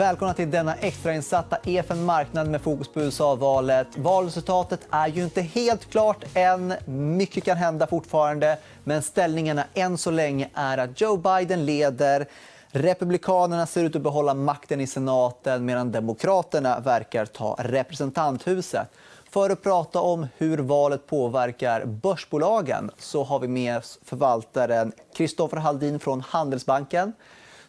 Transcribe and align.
Välkomna 0.00 0.34
till 0.34 0.50
denna 0.50 0.74
extrainsatta 0.74 1.58
EFN 1.64 2.04
Marknad 2.04 2.48
med 2.48 2.60
fokus 2.60 2.88
på 2.88 3.00
USA-valet. 3.00 3.86
Valresultatet 3.96 4.80
är 4.90 5.08
ju 5.08 5.24
inte 5.24 5.42
helt 5.42 5.90
klart 5.90 6.24
än. 6.34 6.74
Mycket 7.16 7.44
kan 7.44 7.56
hända 7.56 7.86
fortfarande. 7.86 8.58
Men 8.84 9.02
ställningarna 9.02 9.64
än 9.74 9.98
så 9.98 10.10
länge 10.10 10.48
är 10.54 10.78
att 10.78 11.00
Joe 11.00 11.16
Biden 11.16 11.64
leder. 11.64 12.26
Republikanerna 12.68 13.66
ser 13.66 13.84
ut 13.84 13.96
att 13.96 14.02
behålla 14.02 14.34
makten 14.34 14.80
i 14.80 14.86
senaten 14.86 15.64
medan 15.64 15.92
Demokraterna 15.92 16.80
verkar 16.80 17.26
ta 17.26 17.56
representanthuset. 17.58 18.88
För 19.30 19.50
att 19.50 19.62
prata 19.62 20.00
om 20.00 20.26
hur 20.36 20.58
valet 20.58 21.06
påverkar 21.06 21.84
börsbolagen 21.84 22.90
så 22.98 23.24
har 23.24 23.38
vi 23.38 23.48
med 23.48 23.78
oss 23.78 23.98
förvaltaren 24.04 24.92
Kristoffer 25.16 25.56
Haldin 25.56 26.00
från 26.00 26.20
Handelsbanken. 26.20 27.12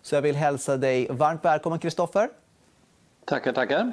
Så 0.01 0.15
jag 0.15 0.21
vill 0.21 0.35
hälsa 0.35 0.77
dig 0.77 1.07
varmt 1.09 1.45
välkommen, 1.45 1.79
Kristoffer. 1.79 2.29
Tackar, 3.25 3.53
tackar. 3.53 3.91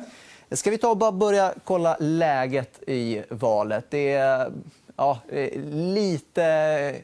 Ska 0.51 0.71
vi 0.71 0.79
ta 0.79 0.91
och 0.91 0.97
bara 0.97 1.13
börja 1.13 1.55
kolla 1.65 1.97
läget 2.01 2.83
i 2.89 3.23
valet? 3.31 3.87
Det 3.91 4.13
är 4.13 4.53
ja, 4.97 5.19
lite 5.71 6.95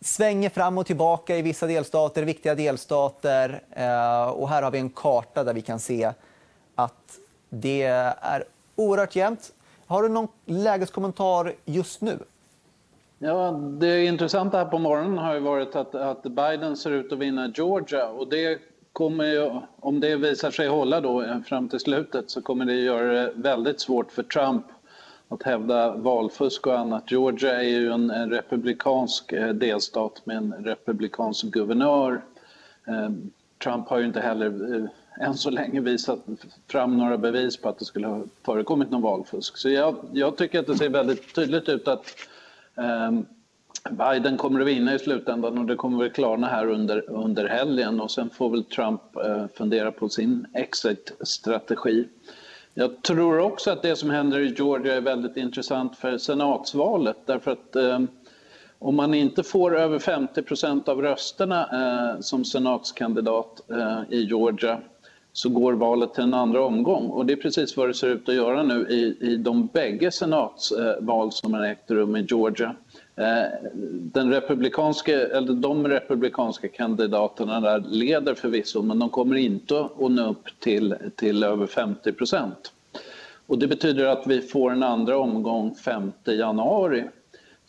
svänger 0.00 0.50
fram 0.50 0.78
och 0.78 0.86
tillbaka 0.86 1.36
i 1.36 1.42
vissa 1.42 1.66
delstater, 1.66 2.22
viktiga 2.22 2.54
delstater. 2.54 3.62
Eh, 3.70 4.28
och 4.28 4.48
här 4.48 4.62
har 4.62 4.70
vi 4.70 4.78
en 4.78 4.90
karta 4.90 5.44
där 5.44 5.54
vi 5.54 5.62
kan 5.62 5.80
se 5.80 6.12
att 6.74 7.18
det 7.48 7.82
är 7.82 8.44
oerhört 8.76 9.16
jämnt. 9.16 9.52
Har 9.86 10.02
du 10.02 10.08
någon 10.08 10.28
lägeskommentar 10.44 11.54
just 11.64 12.00
nu? 12.00 12.18
Ja, 13.22 13.50
det 13.52 14.04
intressanta 14.04 14.58
här 14.58 14.64
på 14.64 14.78
morgonen 14.78 15.18
har 15.18 15.34
ju 15.34 15.40
varit 15.40 15.76
att, 15.76 15.94
att 15.94 16.22
Biden 16.22 16.76
ser 16.76 16.90
ut 16.90 17.12
att 17.12 17.18
vinna 17.18 17.52
Georgia. 17.54 18.08
Och 18.08 18.28
det 18.28 18.58
kommer 18.92 19.24
ju, 19.24 19.50
om 19.80 20.00
det 20.00 20.16
visar 20.16 20.50
sig 20.50 20.68
hålla 20.68 21.00
då 21.00 21.22
eh, 21.22 21.40
fram 21.40 21.68
till 21.68 21.80
slutet 21.80 22.30
så 22.30 22.42
kommer 22.42 22.64
det 22.64 22.74
göra 22.74 23.12
det 23.12 23.32
väldigt 23.34 23.80
svårt 23.80 24.12
för 24.12 24.22
Trump 24.22 24.66
att 25.28 25.42
hävda 25.42 25.96
valfusk 25.96 26.66
och 26.66 26.78
annat. 26.78 27.10
Georgia 27.10 27.62
är 27.62 27.68
ju 27.68 27.92
en, 27.92 28.10
en 28.10 28.30
republikansk 28.30 29.32
eh, 29.32 29.48
delstat 29.48 30.26
med 30.26 30.36
en 30.36 30.52
republikansk 30.52 31.44
guvernör. 31.44 32.22
Eh, 32.86 33.10
Trump 33.62 33.88
har 33.88 33.98
ju 33.98 34.06
inte 34.06 34.20
heller 34.20 34.76
eh, 34.76 35.26
än 35.26 35.34
så 35.34 35.50
länge 35.50 35.80
visat 35.80 36.18
fram 36.66 36.96
några 36.96 37.18
bevis 37.18 37.56
på 37.56 37.68
att 37.68 37.78
det 37.78 37.84
skulle 37.84 38.06
ha 38.06 38.22
förekommit 38.42 38.90
någon 38.90 39.02
valfusk. 39.02 39.56
Så 39.56 39.70
jag, 39.70 39.96
jag 40.12 40.36
tycker 40.36 40.60
att 40.60 40.66
det 40.66 40.76
ser 40.78 40.88
väldigt 40.88 41.34
tydligt 41.34 41.68
ut 41.68 41.88
att 41.88 42.16
Ehm, 42.76 43.26
Biden 43.90 44.36
kommer 44.36 44.60
att 44.60 44.66
vinna 44.66 44.94
i 44.94 44.98
slutändan 44.98 45.58
och 45.58 45.66
det 45.66 45.76
kommer 45.76 45.98
väl 45.98 46.10
klarna 46.10 46.46
här 46.46 46.66
under, 46.66 47.10
under 47.10 47.48
helgen 47.48 48.00
och 48.00 48.10
sen 48.10 48.30
får 48.30 48.50
väl 48.50 48.64
Trump 48.64 49.16
eh, 49.16 49.46
fundera 49.54 49.92
på 49.92 50.08
sin 50.08 50.46
exit-strategi. 50.54 52.08
Jag 52.74 53.02
tror 53.02 53.38
också 53.38 53.70
att 53.70 53.82
det 53.82 53.96
som 53.96 54.10
händer 54.10 54.38
i 54.40 54.54
Georgia 54.58 54.94
är 54.94 55.00
väldigt 55.00 55.36
intressant 55.36 55.96
för 55.96 56.18
senatsvalet 56.18 57.16
därför 57.26 57.50
att 57.50 57.76
eh, 57.76 58.00
om 58.78 58.96
man 58.96 59.14
inte 59.14 59.42
får 59.42 59.78
över 59.78 59.98
50% 59.98 60.88
av 60.88 61.02
rösterna 61.02 61.68
eh, 61.72 62.20
som 62.20 62.44
senatskandidat 62.44 63.70
eh, 63.70 64.00
i 64.10 64.24
Georgia 64.24 64.80
så 65.32 65.48
går 65.48 65.72
valet 65.72 66.14
till 66.14 66.22
en 66.22 66.34
andra 66.34 66.64
omgång. 66.64 67.06
Och 67.06 67.26
det 67.26 67.32
är 67.32 67.36
precis 67.36 67.76
vad 67.76 67.88
det 67.88 67.94
ser 67.94 68.08
ut 68.08 68.28
att 68.28 68.34
göra 68.34 68.62
nu 68.62 68.86
i, 68.88 69.16
i 69.20 69.36
de 69.36 69.66
bägge 69.66 70.10
senatsval 70.10 71.32
som 71.32 71.54
har 71.54 71.64
ägt 71.64 71.90
rum 71.90 72.16
i 72.16 72.26
Georgia. 72.28 72.74
Eh, 73.16 73.70
den 74.12 74.30
republikanska, 74.30 75.12
eller 75.12 75.52
de 75.52 75.88
republikanska 75.88 76.68
kandidaterna 76.68 77.60
där 77.60 77.84
leder 77.88 78.34
förvisso 78.34 78.82
men 78.82 78.98
de 78.98 79.08
kommer 79.08 79.36
inte 79.36 79.80
att 79.80 80.10
nå 80.10 80.30
upp 80.30 80.48
till, 80.58 80.94
till 81.16 81.44
över 81.44 81.66
50 81.66 82.12
procent. 82.12 82.72
Och 83.46 83.58
det 83.58 83.66
betyder 83.66 84.06
att 84.06 84.26
vi 84.26 84.40
får 84.40 84.70
en 84.70 84.82
andra 84.82 85.18
omgång 85.18 85.74
5 85.74 86.12
januari. 86.24 87.04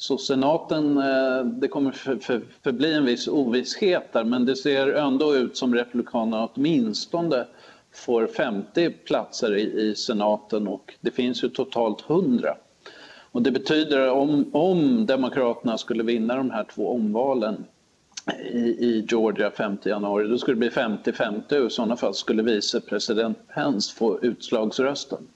Så 0.01 0.17
senaten, 0.17 0.97
eh, 0.97 1.45
det 1.45 1.67
kommer 1.67 1.91
för, 1.91 2.15
för, 2.15 2.41
förbli 2.63 2.93
en 2.93 3.05
viss 3.05 3.27
ovisshet 3.27 4.13
där 4.13 4.23
men 4.23 4.45
det 4.45 4.55
ser 4.55 4.87
ändå 4.87 5.35
ut 5.35 5.57
som 5.57 5.75
republikanerna 5.75 6.49
åtminstone 6.53 7.45
får 7.93 8.27
50 8.27 8.89
platser 8.89 9.55
i, 9.55 9.61
i 9.61 9.95
senaten 9.95 10.67
och 10.67 10.93
det 11.01 11.11
finns 11.11 11.43
ju 11.43 11.49
totalt 11.49 12.09
100. 12.09 12.55
Och 13.31 13.41
det 13.41 13.51
betyder 13.51 14.09
om, 14.09 14.49
om 14.53 15.05
Demokraterna 15.05 15.77
skulle 15.77 16.03
vinna 16.03 16.35
de 16.35 16.51
här 16.51 16.63
två 16.75 16.89
omvalen 16.93 17.65
i, 18.51 18.59
i 18.59 19.05
Georgia 19.09 19.51
5 19.51 19.77
januari, 19.83 20.27
då 20.27 20.37
skulle 20.37 20.55
det 20.55 20.59
bli 20.59 20.69
50-50 20.69 21.59
och 21.59 21.67
i 21.67 21.69
sådana 21.69 21.97
fall 21.97 22.13
skulle 22.13 22.43
vicepresident 22.43 23.37
Pence 23.53 23.95
få 23.95 24.19
utslagsrösten. 24.21 25.27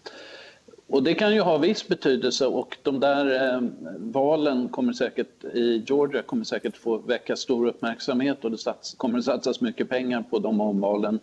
Och 0.88 1.04
det 1.04 1.14
kan 1.14 1.34
ju 1.34 1.42
ha 1.42 1.58
viss 1.58 1.88
betydelse 1.88 2.48
och 2.48 2.78
de 2.84 3.00
där 3.00 3.54
eh, 3.54 3.62
valen 3.98 4.70
kommer 4.70 4.94
säkert, 4.94 5.44
i 5.44 5.84
Georgia 5.88 6.22
kommer 6.22 6.44
säkert 6.44 6.78
få 6.78 6.98
väcka 6.98 7.36
stor 7.36 7.68
uppmärksamhet 7.68 8.46
och 8.46 8.52
det 8.52 8.58
sats, 8.58 8.94
kommer 8.94 9.20
att 9.20 9.26
satsas 9.26 9.62
mycket 9.62 9.90
pengar 9.90 10.24
på 10.30 10.40
de 10.40 10.62
omvalen. 10.62 11.20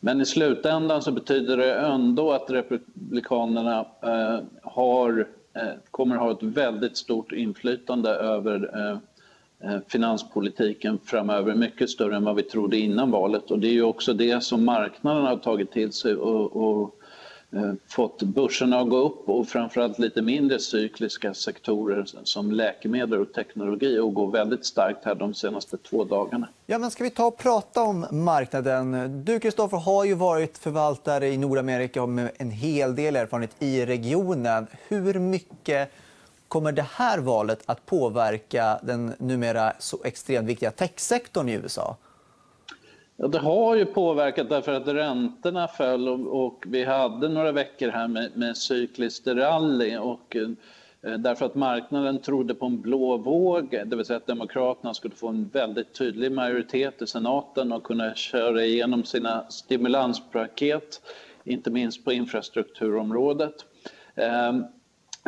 Men 0.00 0.20
i 0.20 0.24
slutändan 0.26 1.02
så 1.02 1.12
betyder 1.12 1.56
det 1.56 1.74
ändå 1.74 2.32
att 2.32 2.50
Republikanerna 2.50 3.86
eh, 4.02 4.38
har, 4.62 5.28
eh, 5.54 5.62
kommer 5.90 6.14
att 6.14 6.22
ha 6.22 6.32
ett 6.32 6.42
väldigt 6.42 6.96
stort 6.96 7.32
inflytande 7.32 8.10
över 8.10 8.70
eh, 8.74 8.98
eh, 9.70 9.80
finanspolitiken 9.88 10.98
framöver, 11.04 11.54
mycket 11.54 11.90
större 11.90 12.16
än 12.16 12.24
vad 12.24 12.36
vi 12.36 12.42
trodde 12.42 12.78
innan 12.78 13.10
valet. 13.10 13.50
Och 13.50 13.58
det 13.58 13.68
är 13.68 13.72
ju 13.72 13.82
också 13.82 14.12
det 14.12 14.42
som 14.42 14.64
marknaden 14.64 15.24
har 15.24 15.36
tagit 15.36 15.72
till 15.72 15.92
sig 15.92 16.14
och, 16.14 16.56
och 16.56 16.99
Eh, 17.52 17.72
fått 17.88 18.22
börserna 18.22 18.80
att 18.80 18.88
gå 18.88 18.96
upp 18.96 19.28
och 19.28 19.48
framförallt 19.48 19.98
lite 19.98 20.22
mindre 20.22 20.58
cykliska 20.58 21.34
sektorer 21.34 22.04
som 22.24 22.52
läkemedel 22.52 23.20
och 23.20 23.32
teknologi 23.32 23.98
att 23.98 24.14
gå 24.14 24.26
väldigt 24.26 24.66
starkt 24.66 25.04
här 25.04 25.14
de 25.14 25.34
senaste 25.34 25.76
två 25.76 26.04
dagarna. 26.04 26.48
Ja, 26.66 26.78
men 26.78 26.90
ska 26.90 27.04
vi 27.04 27.10
ta 27.10 27.26
och 27.26 27.38
prata 27.38 27.82
om 27.82 28.06
marknaden? 28.10 29.24
Du, 29.24 29.40
Kristoffer, 29.40 29.76
har 29.76 30.04
ju 30.04 30.14
varit 30.14 30.58
förvaltare 30.58 31.28
i 31.28 31.36
Nordamerika 31.36 32.06
med 32.06 32.30
en 32.36 32.50
hel 32.50 32.96
del 32.96 33.16
erfarenhet 33.16 33.56
i 33.58 33.86
regionen. 33.86 34.66
Hur 34.88 35.14
mycket 35.14 35.90
kommer 36.48 36.72
det 36.72 36.86
här 36.92 37.18
valet 37.18 37.62
att 37.66 37.86
påverka 37.86 38.80
den 38.82 39.14
numera 39.18 39.72
så 39.78 39.98
extremt 40.04 40.48
viktiga 40.48 40.70
techsektorn 40.70 41.48
i 41.48 41.52
USA? 41.52 41.96
Ja, 43.22 43.28
det 43.28 43.38
har 43.38 43.76
ju 43.76 43.84
påverkat 43.84 44.48
därför 44.48 44.72
att 44.72 44.88
räntorna 44.88 45.68
föll 45.68 46.08
och, 46.08 46.44
och 46.44 46.64
vi 46.66 46.84
hade 46.84 47.28
några 47.28 47.52
veckor 47.52 47.88
här 47.88 48.08
med, 48.08 48.30
med 48.34 48.56
cykliskt 48.56 49.26
rally 49.26 49.96
och 49.96 50.36
eh, 50.36 51.12
därför 51.18 51.46
att 51.46 51.54
marknaden 51.54 52.18
trodde 52.18 52.54
på 52.54 52.66
en 52.66 52.80
blå 52.80 53.16
våg, 53.16 53.82
det 53.86 53.96
vill 53.96 54.04
säga 54.04 54.16
att 54.16 54.26
Demokraterna 54.26 54.94
skulle 54.94 55.14
få 55.14 55.28
en 55.28 55.48
väldigt 55.48 55.94
tydlig 55.94 56.32
majoritet 56.32 57.02
i 57.02 57.06
senaten 57.06 57.72
och 57.72 57.84
kunna 57.84 58.14
köra 58.14 58.64
igenom 58.64 59.04
sina 59.04 59.50
stimulanspaket, 59.50 61.00
inte 61.44 61.70
minst 61.70 62.04
på 62.04 62.12
infrastrukturområdet. 62.12 63.54
Eh, 64.14 64.52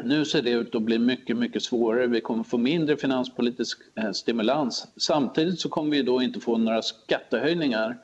nu 0.02 0.24
ser 0.24 0.42
det 0.42 0.50
ut 0.50 0.74
att 0.74 0.82
bli 0.82 0.98
mycket, 0.98 1.36
mycket 1.36 1.62
svårare. 1.62 2.06
Vi 2.06 2.20
kommer 2.20 2.44
få 2.44 2.58
mindre 2.58 2.96
finanspolitisk 2.96 3.78
eh, 3.94 4.12
stimulans. 4.12 4.86
Samtidigt 4.96 5.60
så 5.60 5.68
kommer 5.68 5.90
vi 5.90 6.02
då 6.02 6.22
inte 6.22 6.40
få 6.40 6.56
några 6.58 6.82
skattehöjningar 6.82 7.98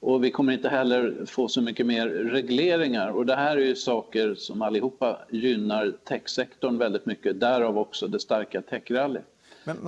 och 0.00 0.24
vi 0.24 0.30
kommer 0.30 0.52
inte 0.52 0.68
heller 0.68 1.26
få 1.26 1.48
så 1.48 1.60
mycket 1.60 1.86
mer 1.86 2.08
regleringar. 2.08 3.08
Och 3.08 3.26
det 3.26 3.34
här 3.34 3.56
är 3.56 3.60
ju 3.60 3.74
saker 3.74 4.34
som 4.34 4.62
allihopa 4.62 5.18
gynnar 5.30 5.92
techsektorn 6.04 6.78
väldigt 6.78 7.06
mycket. 7.06 7.40
Därav 7.40 7.78
också 7.78 8.08
det 8.08 8.20
starka 8.20 8.62
techrallyt. 8.62 9.22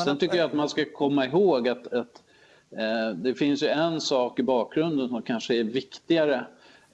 Sen 0.04 0.18
tycker 0.18 0.36
jag 0.36 0.46
att 0.46 0.52
man 0.52 0.68
ska 0.68 0.84
komma 0.84 1.26
ihåg 1.26 1.68
att, 1.68 1.86
att 1.86 2.22
eh, 2.70 3.10
det 3.16 3.34
finns 3.34 3.62
ju 3.62 3.66
en 3.66 4.00
sak 4.00 4.38
i 4.38 4.42
bakgrunden 4.42 5.08
som 5.08 5.22
kanske 5.22 5.54
är 5.54 5.64
viktigare 5.64 6.44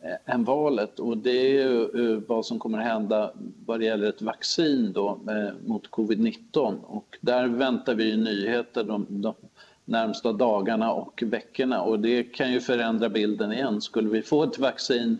Eh, 0.02 0.34
än 0.34 0.44
valet 0.44 1.00
och 1.00 1.18
det 1.18 1.30
är 1.30 1.52
ju 1.52 1.82
eh, 1.82 2.22
vad 2.26 2.46
som 2.46 2.58
kommer 2.58 2.78
att 2.78 2.84
hända 2.84 3.32
vad 3.66 3.80
det 3.80 3.86
gäller 3.86 4.08
ett 4.08 4.22
vaccin 4.22 4.92
då, 4.92 5.08
eh, 5.08 5.68
mot 5.68 5.90
covid-19 5.90 6.80
och 6.82 7.18
där 7.20 7.46
väntar 7.46 7.94
vi 7.94 8.16
nyheter 8.16 8.84
de, 8.84 9.06
de 9.08 9.34
närmsta 9.84 10.32
dagarna 10.32 10.92
och 10.92 11.22
veckorna 11.26 11.82
och 11.82 12.00
det 12.00 12.22
kan 12.22 12.52
ju 12.52 12.60
förändra 12.60 13.08
bilden 13.08 13.52
igen. 13.52 13.80
Skulle 13.80 14.08
vi 14.08 14.22
få 14.22 14.42
ett 14.42 14.58
vaccin 14.58 15.18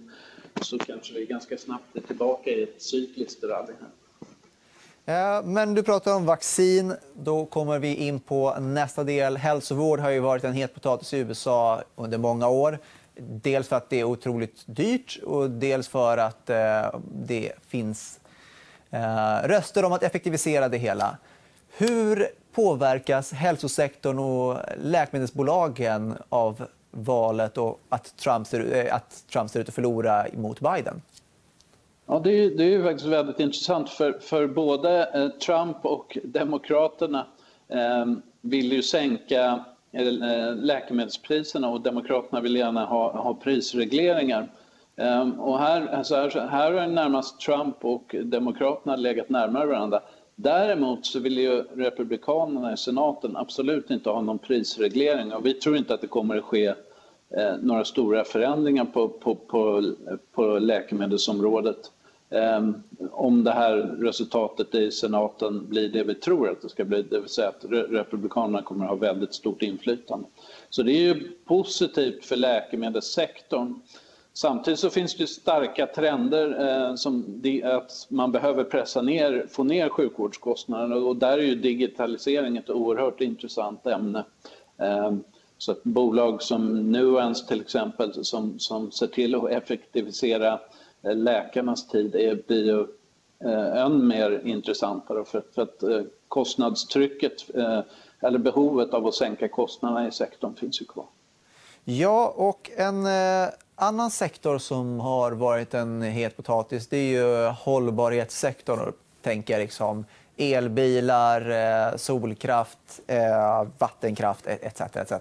så 0.61 0.79
kanske 0.79 1.15
vi 1.15 1.27
ganska 1.27 1.57
snabbt 1.57 1.97
är 1.97 2.01
tillbaka 2.01 2.51
i 2.51 2.63
ett 2.63 2.83
cykliskt 2.83 3.45
rally. 3.45 3.73
Men 5.45 5.75
du 5.75 5.83
pratar 5.83 6.17
om 6.17 6.27
vaccin. 6.27 6.95
Då 7.15 7.47
kommer 7.47 7.79
vi 7.79 7.95
in 7.95 8.21
på 8.21 8.55
nästa 8.61 9.05
del. 9.05 9.37
Hälsovård 9.37 10.01
har 10.01 10.11
ju 10.11 10.21
varit 10.21 10.45
en 10.45 10.53
het 10.53 10.75
potatis 10.75 11.15
i 11.15 11.19
USA 11.19 11.83
under 11.97 12.19
många 12.19 12.49
år. 12.49 12.79
Dels 13.21 13.69
för 13.69 13.77
att 13.77 13.91
det 13.91 14.01
är 14.01 14.05
otroligt 14.05 14.63
dyrt 14.67 15.19
och 15.27 15.51
dels 15.51 15.89
för 15.89 16.19
att 16.19 16.51
eh, 16.51 17.01
det 17.13 17.53
finns 17.69 18.21
eh, 18.91 19.49
röster 19.49 19.85
om 19.85 19.93
att 19.93 20.03
effektivisera 20.03 20.69
det 20.69 20.79
hela. 20.79 21.17
Hur 21.69 22.27
påverkas 22.53 23.33
hälsosektorn 23.33 24.19
och 24.19 24.59
läkemedelsbolagen 24.83 26.15
av 26.29 26.67
valet 26.91 27.59
och 27.59 27.81
att 27.89 28.17
Trump 28.17 28.47
ser, 28.47 28.87
eh, 28.87 28.95
att 28.95 29.25
Trump 29.33 29.51
ser 29.51 29.61
ut 29.61 29.69
att 29.69 29.75
förlora 29.75 30.27
mot 30.33 30.61
Biden? 30.61 31.03
Ja, 32.07 32.21
det 32.25 32.31
är, 32.31 32.51
det 32.51 32.75
är 32.75 32.83
faktiskt 32.83 33.07
väldigt 33.07 33.41
intressant 33.41 33.91
för, 33.91 34.19
för 34.21 34.47
både 34.47 35.33
Trump 35.47 35.77
och 35.83 36.19
Demokraterna 36.25 37.27
eh, 37.69 38.07
vill 38.41 38.73
ju 38.73 38.83
sänka 38.83 39.65
Eh, 39.93 40.55
läkemedelspriserna 40.55 41.69
och 41.69 41.81
Demokraterna 41.81 42.41
vill 42.41 42.57
gärna 42.57 42.85
ha, 42.85 43.23
ha 43.23 43.35
prisregleringar. 43.35 44.49
Ehm, 44.97 45.41
och 45.41 45.59
här, 45.59 45.87
alltså 45.87 46.15
här, 46.15 46.49
här 46.49 46.73
har 46.73 46.87
närmast 46.87 47.41
Trump 47.41 47.85
och 47.85 48.15
Demokraterna 48.25 48.97
legat 48.97 49.29
närmare 49.29 49.67
varandra. 49.67 50.01
Däremot 50.37 51.07
så 51.07 51.21
vill 51.21 51.39
ju 51.39 51.63
Republikanerna 51.63 52.73
i 52.73 52.77
senaten 52.77 53.37
absolut 53.37 53.91
inte 53.91 54.11
ha 54.11 54.21
någon 54.21 54.39
prisreglering 54.39 55.33
och 55.33 55.47
vi 55.47 55.55
tror 55.55 55.77
inte 55.77 55.95
att 55.95 56.01
det 56.01 56.07
kommer 56.07 56.37
att 56.37 56.45
ske 56.45 56.67
eh, 57.37 57.57
några 57.63 57.85
stora 57.85 58.25
förändringar 58.25 58.85
på, 58.85 59.09
på, 59.09 59.35
på, 59.35 59.85
på 60.33 60.59
läkemedelsområdet. 60.59 61.93
Ehm, 62.31 62.83
om 63.11 63.45
det 63.45 63.51
här 63.51 63.77
resultatet 63.77 64.75
i 64.75 64.91
senaten 64.91 65.69
blir 65.69 65.89
det 65.89 66.05
vi 66.05 66.15
tror 66.15 66.51
att 66.51 66.63
det 66.63 66.69
ska 66.69 66.85
bli, 66.85 67.03
det 67.03 67.21
vill 67.21 67.29
säga 67.29 67.49
att 67.49 67.65
Republikanerna 67.71 68.63
kommer 68.63 68.85
att 68.85 68.91
ha 68.91 68.97
väldigt 68.97 69.35
stort 69.35 69.63
inflytande. 69.63 70.29
Så 70.71 70.83
det 70.83 70.93
är 70.93 71.15
ju 71.15 71.31
positivt 71.45 72.25
för 72.25 72.37
läkemedelssektorn. 72.37 73.75
Samtidigt 74.33 74.81
så 74.81 74.91
finns 74.91 75.17
det 75.17 75.27
starka 75.27 75.87
trender 75.87 76.69
eh, 76.69 76.95
som 76.95 77.43
att 77.65 78.07
man 78.09 78.33
behöver 78.33 78.65
pressa 78.65 79.03
ner, 79.03 79.47
få 79.51 79.65
ner 79.65 79.89
sjukvårdskostnaderna 79.89 80.97
och 80.97 81.17
där 81.17 81.39
är 81.39 81.43
ju 81.43 81.55
digitalisering 81.55 82.57
ett 82.57 82.71
oerhört 82.71 83.21
intressant 83.21 83.87
ämne. 83.87 84.25
Eh, 84.79 85.13
så 85.59 85.73
att 85.73 85.83
bolag 85.83 86.43
som 86.43 86.93
Nuance 86.93 87.49
till 87.49 87.61
exempel 87.61 88.25
som, 88.25 88.59
som 88.59 88.91
ser 88.91 89.07
till 89.07 89.35
att 89.35 89.51
effektivisera 89.51 90.53
Eh, 90.53 90.59
Eh, 91.03 91.17
läkarnas 91.17 91.89
tid 91.89 92.15
är, 92.15 92.43
blir 92.47 92.65
ju 92.65 92.87
eh, 93.51 93.83
än 93.85 94.07
mer 94.07 94.41
intressantare 94.45 95.25
för, 95.25 95.43
för 95.55 95.63
att 95.63 95.83
eh, 95.83 96.03
kostnadstrycket 96.29 97.33
eller 98.21 98.39
behovet 98.39 98.95
av 98.95 99.07
att 99.07 99.15
sänka 99.15 99.49
kostnaderna 99.49 100.09
i 100.09 100.13
sektorn 100.13 100.55
finns 100.55 100.81
ju 100.81 100.85
kvar. 100.85 101.07
Ja, 101.85 102.35
och 102.37 102.71
en 102.77 103.07
annan 103.75 104.11
sektor 104.11 104.59
som 104.59 105.01
har 105.01 105.33
varit 105.33 105.75
en 105.75 106.03
het 106.03 106.37
potatis 106.37 106.89
det 106.89 106.97
är 106.97 107.11
ju 107.11 107.47
hållbarhetssektorn. 107.47 108.93
Tänker 109.23 109.59
liksom 109.59 110.05
elbilar, 110.41 111.51
eh, 111.51 111.97
solkraft, 111.97 113.01
eh, 113.07 113.65
vattenkraft 113.79 114.47
etc. 114.47 114.81
etc 114.81 115.13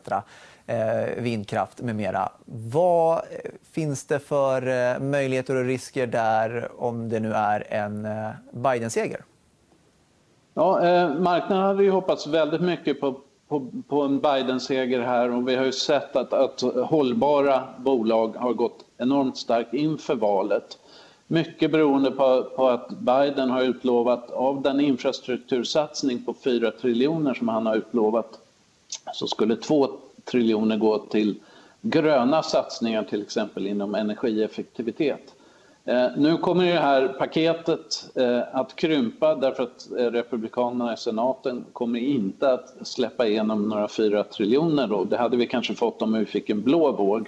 eh, 0.67 1.23
vindkraft 1.23 1.81
med 1.81 1.95
mera. 1.95 2.29
Vad 2.45 3.21
finns 3.71 4.05
det 4.05 4.19
för 4.19 4.99
möjligheter 4.99 5.55
och 5.55 5.65
risker 5.65 6.07
där 6.07 6.71
om 6.77 7.09
det 7.09 7.19
nu 7.19 7.33
är 7.33 7.73
en 7.73 8.07
Biden-seger? 8.51 9.23
Ja, 10.53 10.81
eh, 10.81 11.09
marknaden 11.09 11.65
hade 11.65 11.83
ju 11.83 11.91
hoppats 11.91 12.27
väldigt 12.27 12.61
mycket 12.61 13.01
på, 13.01 13.19
på, 13.47 13.67
på 13.87 14.01
en 14.01 14.19
Biden-seger 14.19 15.01
här 15.01 15.31
och 15.31 15.47
vi 15.47 15.55
har 15.55 15.65
ju 15.65 15.71
sett 15.71 16.15
att, 16.15 16.33
att 16.33 16.61
hållbara 16.61 17.63
bolag 17.77 18.35
har 18.37 18.53
gått 18.53 18.85
enormt 18.97 19.37
starkt 19.37 19.73
inför 19.73 20.15
valet. 20.15 20.77
Mycket 21.31 21.71
beroende 21.71 22.11
på, 22.11 22.43
på, 22.55 22.69
att 22.69 22.89
Biden 22.89 23.49
har 23.49 23.63
utlovat, 23.63 24.31
av 24.31 24.61
den 24.61 24.79
infrastruktursatsning 24.79 26.23
på 26.25 26.33
4 26.33 26.71
triljoner 26.71 27.33
som 27.33 27.47
han 27.47 27.65
har 27.65 27.75
utlovat, 27.75 28.39
så 29.13 29.27
skulle 29.27 29.55
2 29.55 29.89
triljoner 30.31 30.77
gå 30.77 30.97
till 30.97 31.35
gröna 31.81 32.43
satsningar, 32.43 33.03
till 33.03 33.21
exempel 33.21 33.67
inom 33.67 33.95
energieffektivitet. 33.95 35.35
Eh, 35.85 36.07
nu 36.17 36.37
kommer 36.37 36.65
det 36.65 36.79
här 36.79 37.07
paketet 37.07 38.09
eh, 38.15 38.41
att 38.51 38.75
krympa 38.75 39.35
därför 39.35 39.63
att 39.63 39.91
eh, 39.91 40.05
Republikanerna 40.05 40.93
i 40.93 40.97
senaten 40.97 41.65
kommer 41.73 41.99
inte 41.99 42.53
att 42.53 42.87
släppa 42.87 43.27
igenom 43.27 43.69
några 43.69 43.87
4 43.87 44.23
triljoner. 44.23 44.87
Då. 44.87 45.03
Det 45.03 45.17
hade 45.17 45.37
vi 45.37 45.47
kanske 45.47 45.73
fått 45.73 46.01
om 46.01 46.13
vi 46.13 46.25
fick 46.25 46.49
en 46.49 46.61
blå 46.61 46.91
våg. 46.91 47.27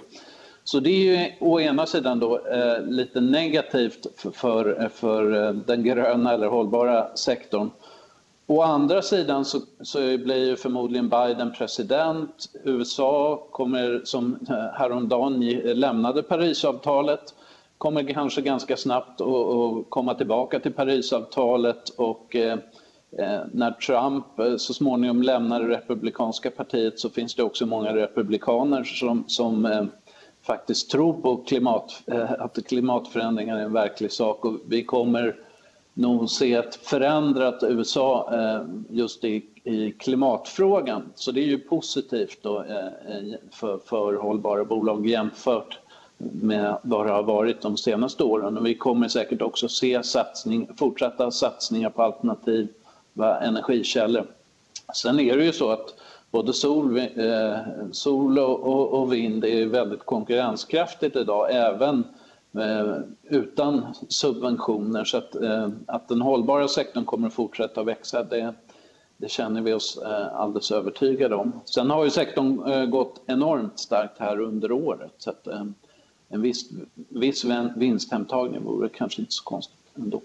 Så 0.64 0.80
det 0.80 0.90
är 0.90 1.24
ju 1.24 1.32
å 1.40 1.60
ena 1.60 1.86
sidan 1.86 2.18
då, 2.20 2.38
eh, 2.46 2.82
lite 2.86 3.20
negativt 3.20 4.06
för, 4.34 4.82
eh, 4.82 4.88
för 4.88 5.46
eh, 5.46 5.52
den 5.52 5.82
gröna 5.82 6.32
eller 6.32 6.46
hållbara 6.46 7.16
sektorn. 7.16 7.70
Å 8.46 8.62
andra 8.62 9.02
sidan 9.02 9.44
så, 9.44 9.60
så 9.82 9.98
blir 9.98 10.56
förmodligen 10.56 11.08
Biden 11.08 11.52
president. 11.52 12.46
USA 12.64 13.46
kommer, 13.50 14.00
som 14.04 14.38
häromdagen 14.74 15.40
lämnade 15.64 16.22
Parisavtalet, 16.22 17.34
kommer 17.78 18.12
kanske 18.12 18.40
ganska 18.40 18.76
snabbt 18.76 19.20
att 19.20 19.90
komma 19.90 20.14
tillbaka 20.14 20.60
till 20.60 20.72
Parisavtalet 20.72 21.88
och 21.88 22.36
eh, 22.36 22.58
när 23.52 23.70
Trump 23.70 24.60
så 24.60 24.74
småningom 24.74 25.22
lämnar 25.22 25.60
det 25.60 25.68
republikanska 25.68 26.50
partiet 26.50 27.00
så 27.00 27.10
finns 27.10 27.34
det 27.34 27.42
också 27.42 27.66
många 27.66 27.96
republikaner 27.96 28.84
som, 28.84 29.24
som 29.26 29.66
eh, 29.66 29.84
faktiskt 30.42 30.90
tror 30.90 31.12
på 31.12 31.36
klimat, 31.36 32.02
eh, 32.06 32.32
att 32.38 32.66
klimatförändringar 32.66 33.56
är 33.56 33.62
en 33.62 33.72
verklig 33.72 34.12
sak 34.12 34.44
och 34.44 34.56
vi 34.68 34.84
kommer 34.84 35.36
nog 35.94 36.30
se 36.30 36.54
ett 36.54 36.74
förändrat 36.74 37.62
USA 37.62 38.30
eh, 38.32 38.62
just 38.90 39.24
i, 39.24 39.44
i 39.64 39.92
klimatfrågan. 39.92 41.02
Så 41.14 41.32
det 41.32 41.40
är 41.40 41.46
ju 41.46 41.58
positivt 41.58 42.38
då, 42.42 42.62
eh, 42.62 43.34
för, 43.50 43.78
för 43.78 44.14
hållbara 44.14 44.64
bolag 44.64 45.06
jämfört 45.06 45.78
med 46.18 46.78
vad 46.82 47.06
det 47.06 47.12
har 47.12 47.22
varit 47.22 47.60
de 47.60 47.76
senaste 47.76 48.24
åren. 48.24 48.58
Och 48.58 48.66
vi 48.66 48.74
kommer 48.74 49.08
säkert 49.08 49.42
också 49.42 49.68
se 49.68 50.02
satsning, 50.02 50.68
fortsatta 50.76 51.30
satsningar 51.30 51.90
på 51.90 52.02
alternativa 52.02 53.40
energikällor. 53.40 54.26
Sen 54.94 55.20
är 55.20 55.36
det 55.36 55.44
ju 55.44 55.52
så 55.52 55.70
att 55.70 55.94
både 56.32 56.52
sol, 56.52 56.98
eh, 56.98 57.56
sol 57.92 58.38
och, 58.38 59.00
och, 59.00 59.12
vind 59.12 59.44
är 59.44 59.66
väldigt 59.66 60.04
konkurrenskraftigt 60.04 61.16
idag, 61.16 61.54
även 61.54 62.04
Eh, 62.54 62.96
utan 63.22 63.94
subventioner. 64.08 65.04
Så 65.04 65.16
att, 65.16 65.34
eh, 65.34 65.68
att 65.86 66.08
den 66.08 66.20
hållbara 66.20 66.68
sektorn 66.68 67.04
kommer 67.04 67.28
att 67.28 67.34
fortsätta 67.34 67.82
växa, 67.82 68.24
det, 68.24 68.54
det 69.16 69.30
känner 69.30 69.60
vi 69.60 69.72
oss 69.72 69.98
eh, 70.04 70.34
alldeles 70.34 70.70
övertygade 70.70 71.34
om. 71.34 71.60
Sen 71.64 71.90
har 71.90 72.04
ju 72.04 72.10
sektorn 72.10 72.72
eh, 72.72 72.84
gått 72.84 73.22
enormt 73.26 73.78
starkt 73.78 74.18
här 74.18 74.40
under 74.40 74.72
året. 74.72 75.12
Så 75.18 75.30
att 75.30 75.46
eh, 75.46 75.64
en 76.28 76.42
viss, 76.42 76.70
viss 77.08 77.44
vinsthemtagning 77.76 78.64
vore 78.64 78.88
kanske 78.88 79.20
inte 79.20 79.32
så 79.32 79.44
konstigt 79.44 79.76
ändå. 79.94 80.20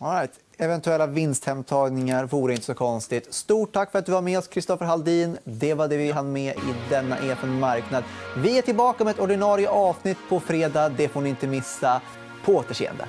All 0.00 0.14
right. 0.14 0.30
Eventuella 0.58 1.06
vinsthemtagningar 1.06 2.24
vore 2.24 2.52
inte 2.52 2.64
så 2.64 2.74
konstigt. 2.74 3.34
Stort 3.34 3.72
tack 3.72 3.92
för 3.92 3.98
att 3.98 4.06
du 4.06 4.12
var 4.12 4.22
med 4.22 4.38
oss, 4.38 4.48
Kristoffer 4.48 4.84
Haldin. 4.86 5.38
Det 5.44 5.74
var 5.74 5.88
det 5.88 5.96
vi 5.96 6.12
hann 6.12 6.32
med 6.32 6.56
i 6.56 6.74
denna 6.90 7.18
EFN 7.18 7.58
Marknad. 7.58 8.04
Vi 8.36 8.58
är 8.58 8.62
tillbaka 8.62 9.04
med 9.04 9.10
ett 9.10 9.20
ordinarie 9.20 9.68
avsnitt 9.68 10.18
på 10.28 10.40
fredag. 10.40 10.88
Det 10.88 11.08
får 11.08 11.20
ni 11.20 11.28
inte 11.28 11.46
missa. 11.46 12.00
På 12.44 12.56
återseende. 12.56 13.08